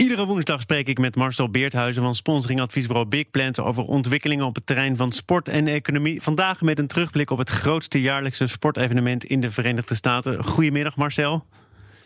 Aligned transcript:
Iedere 0.00 0.26
woensdag 0.26 0.60
spreek 0.60 0.88
ik 0.88 0.98
met 0.98 1.16
Marcel 1.16 1.50
Beerthuizen 1.50 2.02
van 2.02 2.14
sponsoringadviesbureau 2.14 3.08
Big 3.08 3.30
Plant 3.30 3.60
over 3.60 3.84
ontwikkelingen 3.84 4.44
op 4.44 4.54
het 4.54 4.66
terrein 4.66 4.96
van 4.96 5.12
sport 5.12 5.48
en 5.48 5.68
economie. 5.68 6.22
Vandaag 6.22 6.60
met 6.60 6.78
een 6.78 6.86
terugblik 6.86 7.30
op 7.30 7.38
het 7.38 7.50
grootste 7.50 8.00
jaarlijkse 8.00 8.46
sportevenement 8.46 9.24
in 9.24 9.40
de 9.40 9.50
Verenigde 9.50 9.94
Staten. 9.94 10.44
Goedemiddag 10.44 10.96
Marcel. 10.96 11.46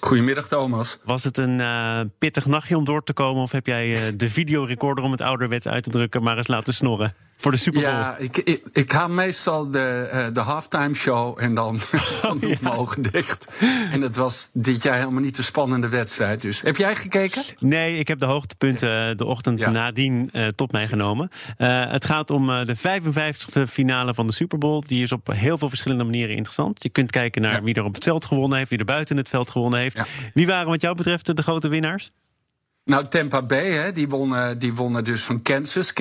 Goedemiddag 0.01 0.49
Thomas. 0.49 0.99
Was 1.05 1.25
het 1.25 1.39
een 1.39 1.59
uh, 1.59 2.01
pittig 2.19 2.47
nachtje 2.47 2.77
om 2.77 2.85
door 2.85 3.05
te 3.05 3.13
komen 3.13 3.43
of 3.43 3.53
heb 3.53 3.67
jij 3.67 3.89
uh, 3.89 4.19
de 4.19 4.31
videorecorder 4.31 5.05
om 5.05 5.11
het 5.11 5.21
ouderwets 5.21 5.69
uit 5.69 5.83
te 5.83 5.91
drukken 5.91 6.23
maar 6.23 6.37
eens 6.37 6.49
laten 6.49 6.75
snorren? 6.75 7.15
Voor 7.45 7.53
de 7.53 7.59
Super 7.59 7.81
Bowl? 7.81 7.95
Ja, 7.95 8.17
ik, 8.17 8.37
ik, 8.37 8.63
ik 8.73 8.93
ga 8.93 9.09
meestal 9.09 9.71
de, 9.71 10.11
uh, 10.13 10.27
de 10.35 10.41
halftime 10.41 10.95
show 10.95 11.43
en 11.43 11.55
dan, 11.55 11.81
dan 12.23 12.39
doe 12.39 12.51
ik 12.51 12.61
mijn 12.61 12.75
ogen 12.75 13.03
dicht. 13.03 13.49
En 13.93 14.01
het 14.01 14.17
was 14.17 14.51
dit 14.53 14.83
jaar 14.83 14.99
helemaal 14.99 15.23
niet 15.23 15.37
de 15.37 15.43
spannende 15.43 15.89
wedstrijd. 15.89 16.41
Dus 16.41 16.61
heb 16.61 16.77
jij 16.77 16.97
gekeken? 16.97 17.43
Nee, 17.59 17.99
ik 17.99 18.09
heb 18.09 18.19
de 18.19 18.27
hoogtepunten 18.27 19.11
uh, 19.11 19.17
de 19.17 19.25
ochtend 19.25 19.59
ja. 19.59 19.71
nadien 19.71 20.31
uh, 20.33 20.47
tot 20.47 20.73
mij 20.73 20.87
genomen. 20.87 21.31
het 21.57 22.05
gaat 22.05 22.31
om 22.31 22.47
de 22.47 22.77
55e 22.77 23.63
finale 23.69 24.15
van 24.15 24.27
de 24.27 24.33
Super 24.33 24.59
Bowl. 24.59 24.83
Die 24.87 25.03
is 25.03 25.13
op 25.13 25.27
heel 25.33 25.59
veel 25.59 25.69
verschillende 25.69 26.05
manieren 26.05 26.35
interessant. 26.35 26.83
Je 26.83 26.89
kunt 26.89 27.11
kijken 27.11 27.43
naar 27.43 27.53
ja. 27.53 27.63
wie 27.63 27.75
er 27.75 27.85
op 27.85 27.95
het 27.95 28.05
veld 28.05 28.25
gewonnen 28.25 28.59
heeft, 28.59 28.71
wie 28.71 28.79
er 28.79 28.85
buiten 28.85 29.17
het 29.17 29.29
veld 29.29 29.51
gewonnen 29.51 29.81
heeft. 29.81 30.01
Wie 30.35 30.47
waren 30.47 30.69
wat 30.69 30.83
jou 30.83 30.97
betreft 30.97 31.37
de 31.37 31.43
grote 31.43 31.69
winnaars? 31.69 32.11
Nou, 32.87 33.07
Tampa 33.09 33.43
Bay, 33.43 33.71
hè, 33.71 33.93
die, 33.93 34.09
wonnen, 34.09 34.59
die 34.59 34.75
wonnen 34.75 35.05
dus 35.05 35.23
van 35.23 35.43
Kansas, 35.43 35.93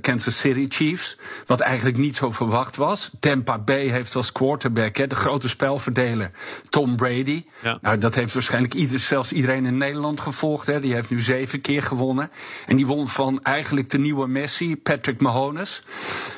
Kansas 0.00 0.38
City 0.38 0.66
Chiefs. 0.68 1.16
Wat 1.46 1.60
eigenlijk 1.60 1.96
niet 1.96 2.16
zo 2.16 2.32
verwacht 2.32 2.76
was. 2.76 3.10
Tampa 3.20 3.58
Bay 3.58 3.86
heeft 3.86 4.16
als 4.16 4.32
quarterback 4.32 4.96
hè, 4.96 5.06
de 5.06 5.14
grote 5.14 5.48
spelverdeler 5.48 6.30
Tom 6.68 6.96
Brady. 6.96 7.44
Ja. 7.62 7.78
Nou, 7.82 7.98
dat 7.98 8.14
heeft 8.14 8.34
waarschijnlijk 8.34 8.74
ieder, 8.74 8.98
zelfs 8.98 9.32
iedereen 9.32 9.66
in 9.66 9.76
Nederland 9.76 10.20
gevolgd. 10.20 10.66
Hè. 10.66 10.80
Die 10.80 10.94
heeft 10.94 11.10
nu 11.10 11.20
zeven 11.20 11.60
keer 11.60 11.82
gewonnen. 11.82 12.30
En 12.66 12.76
die 12.76 12.86
won 12.86 13.08
van 13.08 13.42
eigenlijk 13.42 13.90
de 13.90 13.98
nieuwe 13.98 14.26
Messi, 14.26 14.76
Patrick 14.76 15.20
Mahomes. 15.20 15.82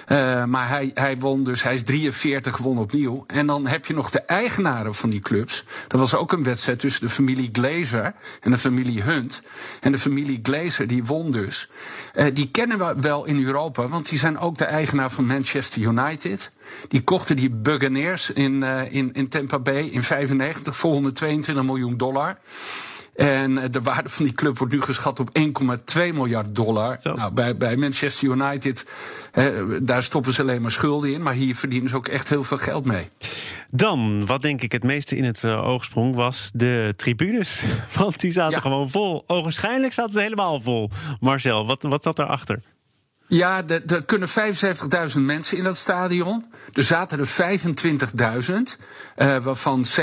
Uh, 0.09 0.45
maar 0.45 0.69
hij, 0.69 0.91
hij 0.95 1.19
won 1.19 1.45
dus, 1.45 1.63
hij 1.63 1.75
is 1.75 1.85
43, 1.85 2.57
won 2.57 2.79
opnieuw. 2.79 3.25
En 3.27 3.47
dan 3.47 3.67
heb 3.67 3.87
je 3.87 3.95
nog 3.95 4.11
de 4.11 4.21
eigenaren 4.21 4.95
van 4.95 5.11
die 5.11 5.21
clubs. 5.21 5.65
Dat 5.89 6.01
was 6.01 6.15
ook 6.15 6.33
een 6.33 6.43
wedstrijd 6.43 6.79
tussen 6.79 7.07
de 7.07 7.13
familie 7.13 7.49
Glazer 7.53 8.15
en 8.41 8.51
de 8.51 8.59
familie 8.59 9.03
Hunt. 9.03 9.43
En 9.87 9.93
de 9.93 9.99
familie 9.99 10.41
Glazer, 10.43 10.87
die 10.87 11.05
won 11.05 11.31
dus. 11.31 11.69
Uh, 12.15 12.25
die 12.33 12.49
kennen 12.51 12.79
we 12.79 12.95
wel 13.01 13.25
in 13.25 13.45
Europa, 13.45 13.89
want 13.89 14.09
die 14.09 14.19
zijn 14.19 14.39
ook 14.39 14.59
de 14.59 14.65
eigenaar 14.65 15.11
van 15.11 15.27
Manchester 15.27 15.83
United. 15.83 16.51
Die 16.89 17.03
kochten 17.03 17.37
die 17.37 17.51
Buccaneers 17.51 18.31
in, 18.31 18.63
uh, 18.63 18.93
in, 18.93 19.13
in 19.13 19.29
Tampa 19.29 19.59
Bay 19.59 19.83
in 19.87 20.03
95 20.03 20.77
voor 20.77 20.93
122 20.93 21.65
miljoen 21.65 21.97
dollar. 21.97 22.39
En 23.17 23.71
de 23.71 23.83
waarde 23.83 24.09
van 24.09 24.25
die 24.25 24.35
club 24.35 24.59
wordt 24.59 24.73
nu 24.73 24.83
geschat 24.83 25.21
op 25.21 25.39
1,2 25.39 25.47
miljard 25.95 26.55
dollar. 26.55 26.99
Nou, 27.03 27.33
bij, 27.33 27.57
bij 27.57 27.77
Manchester 27.77 28.29
United, 28.29 28.87
hè, 29.33 29.85
daar 29.85 30.03
stoppen 30.03 30.33
ze 30.33 30.41
alleen 30.41 30.63
maar 30.63 30.71
schulden 30.71 31.13
in. 31.13 31.23
Maar 31.23 31.35
hier 31.35 31.57
verdienen 31.57 31.89
ze 31.89 31.97
ook 31.97 32.09
echt 32.09 32.29
heel 32.29 32.45
veel 32.45 32.59
geld 32.59 32.85
mee. 32.85 33.09
Dan, 33.71 34.27
wat 34.27 34.43
denk 34.43 34.63
ik 34.63 34.73
het 34.73 34.83
meeste 34.83 35.17
in 35.17 35.25
het 35.25 35.43
uh, 35.43 35.67
oog 35.67 35.85
sprong, 35.85 36.15
was 36.15 36.51
de 36.55 36.95
tribunes. 36.97 37.63
Want 37.99 38.21
die 38.21 38.33
zaten 38.33 38.55
ja. 38.55 38.61
gewoon 38.61 38.91
vol. 38.91 39.25
Ogenschijnlijk 39.27 39.93
zaten 39.93 40.13
ze 40.13 40.21
helemaal 40.21 40.61
vol. 40.61 40.91
Marcel, 41.21 41.67
wat, 41.67 41.83
wat 41.83 42.03
zat 42.03 42.17
daarachter? 42.17 42.61
Ja, 43.29 43.63
er 43.87 44.05
kunnen 44.05 44.29
75.000 44.29 45.21
mensen 45.21 45.57
in 45.59 45.65
dat 45.65 45.77
stadion. 45.77 46.45
Er 46.73 46.83
zaten 46.83 47.19
er 47.19 47.29
25.000, 47.29 48.55
uh, 49.17 49.37
waarvan 49.37 49.85
7.500 50.01 50.03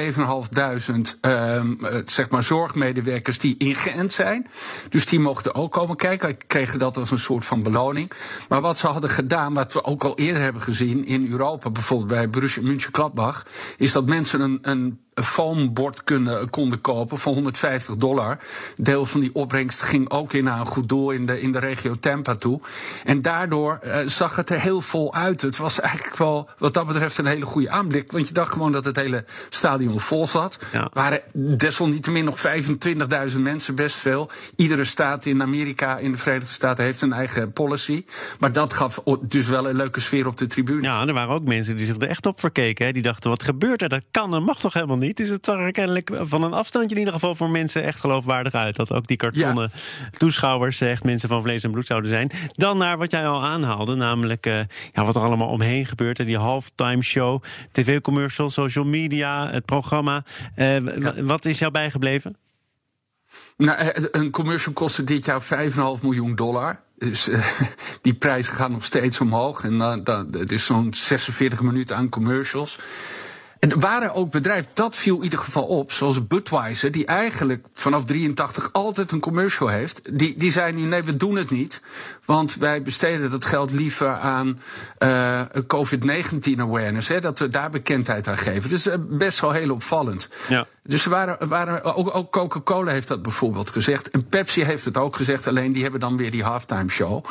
uh, 1.21 1.61
zeg 2.05 2.29
maar 2.29 2.43
zorgmedewerkers 2.43 3.39
die 3.39 3.57
ingeënt 3.57 4.13
zijn. 4.13 4.47
Dus 4.89 5.05
die 5.05 5.19
mochten 5.19 5.55
ook 5.55 5.71
komen 5.71 5.95
kijken, 5.95 6.37
kregen 6.47 6.79
dat 6.79 6.97
als 6.97 7.11
een 7.11 7.19
soort 7.19 7.45
van 7.45 7.63
beloning. 7.63 8.11
Maar 8.49 8.61
wat 8.61 8.77
ze 8.77 8.87
hadden 8.87 9.09
gedaan, 9.09 9.53
wat 9.53 9.73
we 9.73 9.83
ook 9.83 10.03
al 10.03 10.17
eerder 10.17 10.41
hebben 10.41 10.61
gezien 10.61 11.05
in 11.05 11.31
Europa, 11.31 11.69
bijvoorbeeld 11.69 12.09
bij 12.09 12.29
Borussia 12.29 12.63
Mönchengladbach, 12.63 13.45
is 13.77 13.91
dat 13.91 14.05
mensen 14.05 14.41
een, 14.41 14.59
een 14.61 14.99
een 15.13 15.23
foambord 15.23 16.03
konden 16.49 16.81
kopen 16.81 17.17
van 17.17 17.33
150 17.33 17.95
dollar. 17.95 18.37
Deel 18.75 19.05
van 19.05 19.19
die 19.19 19.35
opbrengst 19.35 19.81
ging 19.81 20.09
ook 20.09 20.33
in 20.33 20.43
naar 20.43 20.59
een 20.59 20.65
goed 20.65 20.89
doel 20.89 21.11
in 21.11 21.25
de, 21.25 21.41
in 21.41 21.51
de 21.51 21.59
regio 21.59 21.93
Tampa 21.93 22.35
toe. 22.35 22.59
En 23.03 23.21
daardoor 23.21 23.79
uh, 23.83 23.97
zag 24.05 24.35
het 24.35 24.49
er 24.49 24.59
heel 24.59 24.81
vol 24.81 25.13
uit. 25.13 25.41
Het 25.41 25.57
was 25.57 25.79
eigenlijk 25.79 26.17
wel, 26.17 26.49
wat 26.57 26.73
dat 26.73 26.87
betreft, 26.87 27.17
een 27.17 27.25
hele 27.25 27.45
goede 27.45 27.69
aanblik. 27.69 28.11
Want 28.11 28.27
je 28.27 28.33
dacht 28.33 28.51
gewoon 28.51 28.71
dat 28.71 28.85
het 28.85 28.95
hele 28.95 29.25
stadion 29.49 29.99
vol 29.99 30.27
zat. 30.27 30.59
Ja. 30.71 30.89
waren 30.93 31.21
desalniettemin 31.33 32.25
nog 32.25 32.43
25.000 33.31 33.39
mensen, 33.39 33.75
best 33.75 33.95
veel. 33.95 34.29
Iedere 34.55 34.83
staat 34.83 35.25
in 35.25 35.41
Amerika, 35.41 35.97
in 35.97 36.11
de 36.11 36.17
Verenigde 36.17 36.49
Staten, 36.49 36.83
heeft 36.83 37.01
een 37.01 37.13
eigen 37.13 37.53
policy. 37.53 38.05
Maar 38.39 38.51
dat 38.51 38.73
gaf 38.73 39.01
dus 39.21 39.47
wel 39.47 39.69
een 39.69 39.75
leuke 39.75 39.99
sfeer 39.99 40.27
op 40.27 40.37
de 40.37 40.47
tribune. 40.47 40.81
Ja, 40.81 41.07
er 41.07 41.13
waren 41.13 41.35
ook 41.35 41.43
mensen 41.43 41.77
die 41.77 41.85
zich 41.85 41.95
er 41.95 42.07
echt 42.07 42.25
op 42.25 42.39
verkeken. 42.39 42.85
Hè. 42.85 42.91
Die 42.91 43.01
dachten, 43.01 43.29
wat 43.29 43.43
gebeurt 43.43 43.81
er? 43.81 43.89
Dat 43.89 44.03
kan, 44.11 44.31
dat 44.31 44.41
mag 44.41 44.59
toch 44.59 44.73
helemaal 44.73 44.97
niet? 44.97 45.17
Dus 45.17 45.29
het 45.29 45.45
zag 45.45 45.59
er 45.59 45.71
kennelijk 45.71 46.09
van 46.21 46.43
een 46.43 46.53
afstandje 46.53 46.91
in 46.91 46.99
ieder 46.99 47.13
geval 47.13 47.35
voor 47.35 47.49
mensen 47.49 47.83
echt 47.83 47.99
geloofwaardig 47.99 48.53
uit. 48.53 48.75
Dat 48.75 48.93
ook 48.93 49.07
die 49.07 49.17
kartonnen 49.17 49.71
ja. 49.73 50.09
toeschouwers 50.17 50.81
echt 50.81 51.03
mensen 51.03 51.29
van 51.29 51.41
vlees 51.41 51.63
en 51.63 51.71
bloed 51.71 51.87
zouden 51.87 52.09
zijn. 52.09 52.31
Dan 52.51 52.77
naar 52.77 52.97
wat 52.97 53.11
jij 53.11 53.27
al 53.27 53.43
aanhaalde, 53.43 53.95
namelijk 53.95 54.45
uh, 54.45 54.59
ja, 54.93 55.05
wat 55.05 55.15
er 55.15 55.21
allemaal 55.21 55.47
omheen 55.47 55.85
gebeurt. 55.85 56.25
Die 56.25 56.37
halftime 56.43 57.01
show, 57.01 57.43
tv-commercials, 57.71 58.53
social 58.53 58.85
media, 58.85 59.49
het 59.49 59.65
programma. 59.65 60.23
Uh, 60.55 60.99
ja. 60.99 61.23
Wat 61.23 61.45
is 61.45 61.59
jou 61.59 61.71
bijgebleven? 61.71 62.37
Nou, 63.57 63.91
een 64.11 64.31
commercial 64.31 64.73
kostte 64.73 65.03
dit 65.03 65.25
jaar 65.25 65.43
5,5 65.43 66.01
miljoen 66.01 66.35
dollar. 66.35 66.79
Dus 66.97 67.27
uh, 67.29 67.45
die 68.01 68.13
prijzen 68.13 68.53
gaan 68.53 68.71
nog 68.71 68.83
steeds 68.83 69.19
omhoog. 69.21 69.63
En 69.63 69.73
uh, 69.73 69.95
het 70.31 70.51
is 70.51 70.65
zo'n 70.65 70.93
46 70.93 71.61
minuten 71.61 71.95
aan 71.95 72.09
commercials. 72.09 72.79
En 73.63 73.79
waren 73.79 74.13
ook 74.13 74.31
bedrijven, 74.31 74.71
dat 74.73 74.95
viel 74.95 75.17
in 75.17 75.23
ieder 75.23 75.39
geval 75.39 75.63
op, 75.63 75.91
zoals 75.91 76.27
Budweiser, 76.27 76.91
die 76.91 77.05
eigenlijk 77.05 77.65
vanaf 77.73 78.05
83 78.05 78.73
altijd 78.73 79.11
een 79.11 79.19
commercial 79.19 79.67
heeft. 79.67 80.19
Die, 80.19 80.37
die 80.37 80.51
zei 80.51 80.73
nu: 80.73 80.81
nee, 80.81 81.03
we 81.03 81.17
doen 81.17 81.35
het 81.35 81.49
niet. 81.49 81.81
Want 82.25 82.55
wij 82.55 82.81
besteden 82.81 83.31
dat 83.31 83.45
geld 83.45 83.71
liever 83.71 84.07
aan 84.07 84.59
uh, 84.99 85.41
COVID-19 85.67 86.59
awareness. 86.59 87.07
Hè, 87.07 87.21
dat 87.21 87.39
we 87.39 87.49
daar 87.49 87.69
bekendheid 87.69 88.27
aan 88.27 88.37
geven. 88.37 88.69
Dus 88.69 88.87
uh, 88.87 88.93
best 88.99 89.39
wel 89.39 89.51
heel 89.51 89.71
opvallend. 89.71 90.29
Ja. 90.47 90.65
Dus 90.85 91.05
waren, 91.05 91.47
waren, 91.47 91.95
ook, 91.95 92.15
ook 92.15 92.31
Coca-Cola 92.31 92.91
heeft 92.91 93.07
dat 93.07 93.21
bijvoorbeeld 93.21 93.69
gezegd. 93.69 94.09
En 94.09 94.25
Pepsi 94.25 94.63
heeft 94.63 94.85
het 94.85 94.97
ook 94.97 95.15
gezegd, 95.15 95.47
alleen 95.47 95.73
die 95.73 95.81
hebben 95.81 95.99
dan 95.99 96.17
weer 96.17 96.31
die 96.31 96.43
halftime 96.43 96.89
show. 96.89 97.25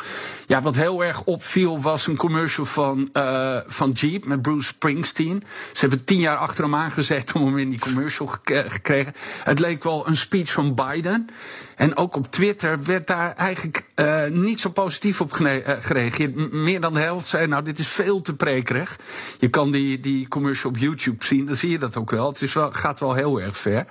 Ja, 0.47 0.61
wat 0.61 0.75
heel 0.75 1.03
erg 1.03 1.23
opviel 1.23 1.81
was 1.81 2.07
een 2.07 2.15
commercial 2.15 2.65
van, 2.65 3.09
uh, 3.13 3.57
van 3.67 3.91
Jeep 3.91 4.25
met 4.25 4.41
Bruce 4.41 4.67
Springsteen. 4.67 5.43
Ze 5.73 5.79
hebben 5.79 6.03
tien 6.03 6.19
jaar 6.19 6.37
achter 6.37 6.63
hem 6.63 6.75
aangezet 6.75 7.31
om 7.31 7.45
hem 7.45 7.57
in 7.57 7.69
die 7.69 7.79
commercial 7.79 8.27
gekregen. 8.27 9.13
Het 9.43 9.59
leek 9.59 9.83
wel 9.83 10.07
een 10.07 10.15
speech 10.15 10.51
van 10.51 10.75
Biden. 10.75 11.27
En 11.75 11.97
ook 11.97 12.15
op 12.15 12.27
Twitter 12.27 12.83
werd 12.83 13.07
daar 13.07 13.35
eigenlijk 13.35 13.85
uh, 13.95 14.25
niet 14.29 14.59
zo 14.59 14.69
positief 14.69 15.21
op 15.21 15.39
uh, 15.39 15.51
gereageerd. 15.65 16.51
Meer 16.51 16.81
dan 16.81 16.93
de 16.93 16.99
helft 16.99 17.27
zei, 17.27 17.47
nou, 17.47 17.63
dit 17.63 17.79
is 17.79 17.87
veel 17.87 18.21
te 18.21 18.35
prekerig. 18.35 18.99
Je 19.39 19.49
kan 19.49 19.71
die, 19.71 19.99
die 19.99 20.27
commercial 20.27 20.71
op 20.71 20.77
YouTube 20.77 21.25
zien, 21.25 21.45
dan 21.45 21.55
zie 21.55 21.69
je 21.69 21.79
dat 21.79 21.97
ook 21.97 22.11
wel. 22.11 22.27
Het 22.27 22.41
is 22.41 22.53
wel, 22.53 22.71
gaat 22.71 22.99
wel 22.99 23.13
heel 23.13 23.41
erg 23.41 23.42
ver. 23.51 23.85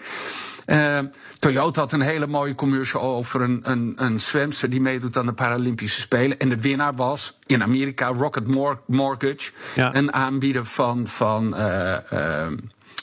Uh, 0.66 0.98
Toyota 1.38 1.80
had 1.80 1.92
een 1.92 2.00
hele 2.00 2.26
mooie 2.26 2.54
commercial 2.54 3.02
over 3.02 3.40
een, 3.40 3.60
een, 3.62 3.92
een 3.96 4.20
zwemster 4.20 4.70
die 4.70 4.80
meedoet 4.80 5.16
aan 5.16 5.26
de 5.26 5.32
Paralympische 5.32 6.00
Spelen. 6.00 6.38
En 6.38 6.48
de 6.48 6.60
winnaar 6.60 6.94
was 6.94 7.38
in 7.46 7.62
Amerika 7.62 8.06
Rocket 8.06 8.46
Mortgage, 8.86 9.52
ja. 9.74 9.94
een 9.94 10.12
aanbieder 10.12 10.64
van, 10.64 11.06
van 11.06 11.54
uh, 11.56 11.96
uh, 12.12 12.46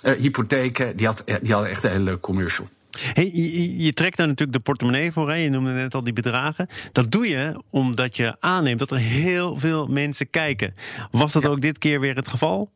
hypotheken. 0.01 0.97
Die 0.97 1.05
had, 1.05 1.23
die 1.41 1.53
had 1.53 1.65
echt 1.65 1.83
een 1.83 1.91
hele 1.91 2.03
leuke 2.03 2.19
commercial. 2.19 2.69
Hey, 2.99 3.31
je, 3.33 3.83
je, 3.83 3.93
trekt 3.93 4.17
daar 4.17 4.27
natuurlijk 4.27 4.57
de 4.57 4.63
portemonnee 4.63 5.11
voor. 5.11 5.29
Hè? 5.29 5.35
Je 5.35 5.49
noemde 5.49 5.71
net 5.71 5.95
al 5.95 6.03
die 6.03 6.13
bedragen. 6.13 6.67
Dat 6.91 7.11
doe 7.11 7.27
je 7.27 7.63
omdat 7.69 8.17
je 8.17 8.35
aanneemt 8.39 8.79
dat 8.79 8.91
er 8.91 8.97
heel 8.97 9.55
veel 9.55 9.87
mensen 9.87 10.29
kijken. 10.29 10.73
Was 11.11 11.31
dat 11.31 11.43
ja. 11.43 11.49
ook 11.49 11.61
dit 11.61 11.77
keer 11.77 11.99
weer 11.99 12.15
het 12.15 12.27
geval? 12.27 12.71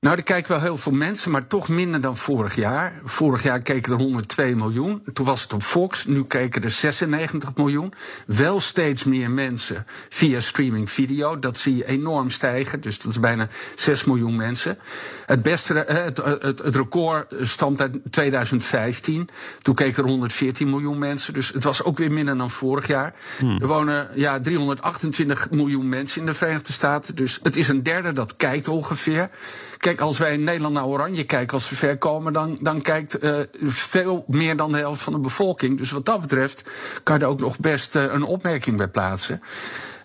Nou, 0.00 0.16
er 0.16 0.22
kijken 0.22 0.52
wel 0.52 0.60
heel 0.60 0.76
veel 0.76 0.92
mensen, 0.92 1.30
maar 1.30 1.46
toch 1.46 1.68
minder 1.68 2.00
dan 2.00 2.16
vorig 2.16 2.54
jaar. 2.54 2.92
Vorig 3.04 3.42
jaar 3.42 3.60
keken 3.60 3.92
er 3.92 3.98
102 3.98 4.56
miljoen. 4.56 5.02
Toen 5.12 5.26
was 5.26 5.42
het 5.42 5.52
op 5.52 5.62
Fox. 5.62 6.06
Nu 6.06 6.24
keken 6.24 6.62
er 6.62 6.70
96 6.70 7.54
miljoen. 7.54 7.92
Wel 8.26 8.60
steeds 8.60 9.04
meer 9.04 9.30
mensen 9.30 9.86
via 10.08 10.40
streaming 10.40 10.90
video. 10.90 11.38
Dat 11.38 11.58
zie 11.58 11.76
je 11.76 11.86
enorm 11.86 12.30
stijgen. 12.30 12.80
Dus 12.80 12.98
dat 12.98 13.10
is 13.10 13.20
bijna 13.20 13.48
6 13.74 14.04
miljoen 14.04 14.36
mensen. 14.36 14.78
Het, 15.26 15.42
beste, 15.42 15.84
eh, 15.84 16.04
het, 16.04 16.16
het, 16.16 16.58
het 16.58 16.76
record 16.76 17.34
stamt 17.40 17.80
uit 17.80 17.96
2015. 18.10 19.28
Toen 19.62 19.74
keken 19.74 20.02
er 20.02 20.08
114 20.08 20.70
miljoen 20.70 20.98
mensen. 20.98 21.32
Dus 21.32 21.48
het 21.48 21.64
was 21.64 21.82
ook 21.82 21.98
weer 21.98 22.12
minder 22.12 22.36
dan 22.36 22.50
vorig 22.50 22.86
jaar. 22.86 23.14
Hmm. 23.38 23.60
Er 23.60 23.66
wonen 23.66 24.08
ja, 24.14 24.40
328 24.40 25.50
miljoen 25.50 25.88
mensen 25.88 26.20
in 26.20 26.26
de 26.26 26.34
Verenigde 26.34 26.72
Staten. 26.72 27.14
Dus 27.14 27.40
het 27.42 27.56
is 27.56 27.68
een 27.68 27.82
derde 27.82 28.12
dat 28.12 28.36
kijkt 28.36 28.68
ongeveer. 28.68 29.30
Kijk, 29.80 30.00
als 30.00 30.18
wij 30.18 30.32
in 30.32 30.44
Nederland 30.44 30.74
naar 30.74 30.86
Oranje 30.86 31.24
kijken, 31.24 31.54
als 31.54 31.70
we 31.70 31.76
ver 31.76 31.98
komen, 31.98 32.32
dan, 32.32 32.58
dan 32.60 32.82
kijkt 32.82 33.24
uh, 33.24 33.38
veel 33.62 34.24
meer 34.26 34.56
dan 34.56 34.72
de 34.72 34.78
helft 34.78 35.02
van 35.02 35.12
de 35.12 35.18
bevolking. 35.18 35.78
Dus 35.78 35.90
wat 35.90 36.06
dat 36.06 36.20
betreft 36.20 36.64
kan 37.02 37.18
je 37.18 37.24
er 37.24 37.30
ook 37.30 37.40
nog 37.40 37.58
best 37.58 37.96
uh, 37.96 38.02
een 38.02 38.22
opmerking 38.22 38.76
bij 38.76 38.88
plaatsen. 38.88 39.42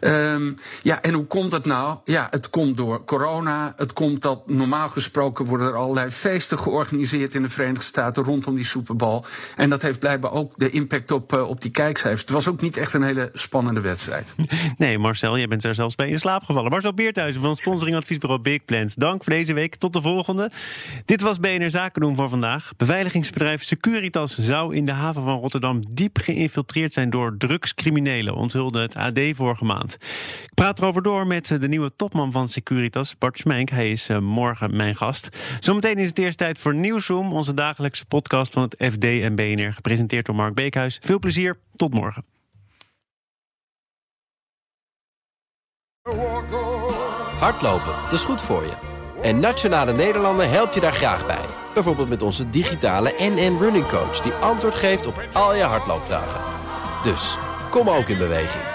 Um, 0.02 0.56
ja, 0.82 1.02
en 1.02 1.14
hoe 1.14 1.26
komt 1.26 1.52
het 1.52 1.66
nou? 1.66 1.98
Ja, 2.06 2.28
het 2.32 2.50
komt 2.50 2.78
door 2.78 3.06
corona. 3.06 3.74
Het 3.78 3.94
komt 3.94 4.22
dat 4.22 4.48
normaal 4.48 4.88
gesproken 4.88 5.46
worden 5.46 5.68
er 5.68 5.76
allerlei 5.76 6.10
feesten 6.10 6.60
georganiseerd 6.60 7.36
in 7.36 7.42
de 7.42 7.50
Verenigde 7.50 7.84
Staten 7.84 8.24
rondom 8.24 8.56
die 8.56 8.66
Super 8.66 8.96
Bowl. 8.96 9.24
En 9.56 9.70
dat 9.70 9.82
heeft 9.82 10.00
blijkbaar 10.00 10.32
ook 10.32 10.54
de 10.56 10.70
impact 10.70 11.12
op, 11.12 11.34
uh, 11.34 11.50
op 11.50 11.62
die 11.62 11.72
kijkcijfers. 11.72 12.22
Het 12.22 12.30
was 12.30 12.48
ook 12.48 12.62
niet 12.62 12.78
echt 12.78 12.94
een 12.94 13.04
hele 13.04 13.30
spannende 13.34 13.82
wedstrijd. 13.82 14.36
Nee, 14.78 14.98
Marcel, 14.98 15.38
jij 15.38 15.48
bent 15.48 15.64
er 15.64 15.76
zelfs 15.76 15.96
bij 15.96 16.10
in 16.10 16.20
slaap 16.20 16.44
gevallen. 16.44 16.72
Marcel 16.72 16.94
Beerthuizen 16.94 17.42
van 17.42 17.56
sponsoring 17.56 17.96
adviesbureau 17.96 18.42
Big 18.42 18.66
Plans. 18.66 18.96
Dank 18.96 19.24
voor 19.24 19.34
deze 19.34 19.54
week. 19.54 19.76
Tot 19.76 19.94
de 19.94 20.02
volgende. 20.02 20.52
Dit 21.06 21.22
was 21.22 21.40
BNR 21.40 21.70
Zaken 21.70 22.02
doen 22.02 22.16
voor 22.16 22.30
vandaag. 22.30 22.72
Beveiligingsbedrijf 22.78 23.64
Securitas 23.64 24.38
zou 24.38 24.76
in 24.76 24.86
de 24.86 24.92
haven 24.92 25.24
van 25.24 25.40
Rotterdam 25.40 25.84
diep 25.90 26.18
geïnfiltreerd 26.18 26.94
zijn 26.94 27.10
door 27.10 27.36
drugscriminelen, 27.38 28.36
onthulde 28.36 28.82
het 28.82 28.96
AD 28.96 29.20
vorige 29.36 29.66
maand. 29.66 29.95
Ik 30.44 30.54
praat 30.54 30.80
erover 30.80 31.02
door 31.02 31.28
met 31.28 31.48
de 31.48 31.68
nieuwe 31.68 31.96
topman 31.96 32.32
van 32.32 32.48
Securitas, 32.48 33.18
Bart 33.18 33.38
Schmenk. 33.38 33.70
Hij 33.70 33.92
is 33.92 34.10
uh, 34.10 34.20
morgen 34.20 34.76
mijn 34.76 34.96
gast. 34.96 35.30
Zometeen 35.60 35.98
is 35.98 36.10
het 36.10 36.20
eerst 36.20 36.38
tijd 36.38 36.60
voor 36.60 36.76
Nieuwsroom, 36.76 37.34
onze 37.34 37.54
dagelijkse 37.54 38.06
podcast 38.06 38.54
van 38.54 38.64
het 38.64 38.94
FD 38.94 39.04
en 39.04 39.36
BNR, 39.36 39.74
gepresenteerd 39.74 40.26
door 40.26 40.36
Mark 40.36 40.54
Beekhuis. 40.54 41.00
Veel 41.02 41.20
plezier, 41.20 41.60
tot 41.76 41.94
morgen. 41.94 42.24
Hardlopen, 47.40 47.94
dat 48.04 48.14
is 48.14 48.24
goed 48.24 48.42
voor 48.42 48.64
je. 48.64 48.74
En 49.22 49.40
Nationale 49.40 49.94
Nederlanden 49.94 50.50
helpt 50.50 50.74
je 50.74 50.80
daar 50.80 50.94
graag 50.94 51.26
bij. 51.26 51.46
Bijvoorbeeld 51.74 52.10
met 52.10 52.22
onze 52.22 52.50
digitale 52.50 53.14
NN 53.18 53.58
Running 53.60 53.88
Coach... 53.88 54.22
die 54.22 54.32
antwoord 54.32 54.76
geeft 54.76 55.06
op 55.06 55.24
al 55.34 55.56
je 55.56 55.64
hardloopvragen. 55.64 56.42
Dus, 57.04 57.38
kom 57.70 57.90
ook 57.90 58.08
in 58.08 58.18
beweging. 58.18 58.75